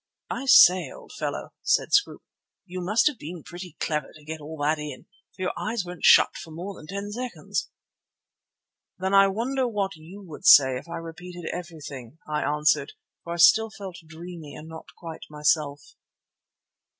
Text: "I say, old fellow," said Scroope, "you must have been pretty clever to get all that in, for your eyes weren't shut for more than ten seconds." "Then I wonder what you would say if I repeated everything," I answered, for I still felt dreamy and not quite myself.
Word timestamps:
"I 0.31 0.45
say, 0.47 0.89
old 0.91 1.11
fellow," 1.19 1.53
said 1.61 1.93
Scroope, 1.93 2.23
"you 2.65 2.81
must 2.81 3.05
have 3.05 3.19
been 3.19 3.43
pretty 3.43 3.75
clever 3.79 4.11
to 4.15 4.23
get 4.25 4.41
all 4.41 4.57
that 4.63 4.79
in, 4.79 5.05
for 5.35 5.43
your 5.43 5.53
eyes 5.55 5.85
weren't 5.85 6.03
shut 6.05 6.35
for 6.37 6.49
more 6.49 6.73
than 6.75 6.87
ten 6.87 7.11
seconds." 7.11 7.69
"Then 8.97 9.13
I 9.13 9.27
wonder 9.27 9.67
what 9.67 9.95
you 9.95 10.23
would 10.23 10.47
say 10.47 10.75
if 10.75 10.89
I 10.89 10.95
repeated 10.97 11.45
everything," 11.53 12.17
I 12.27 12.41
answered, 12.41 12.93
for 13.23 13.33
I 13.33 13.37
still 13.37 13.69
felt 13.69 13.97
dreamy 14.07 14.55
and 14.55 14.67
not 14.67 14.87
quite 14.97 15.21
myself. 15.29 15.83